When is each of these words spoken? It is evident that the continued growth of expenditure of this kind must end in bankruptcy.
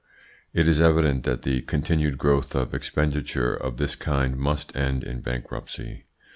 It 0.51 0.67
is 0.67 0.81
evident 0.81 1.25
that 1.25 1.43
the 1.43 1.61
continued 1.61 2.17
growth 2.17 2.55
of 2.55 2.73
expenditure 2.73 3.53
of 3.53 3.77
this 3.77 3.95
kind 3.95 4.35
must 4.35 4.75
end 4.75 5.03
in 5.03 5.21
bankruptcy. 5.21 6.05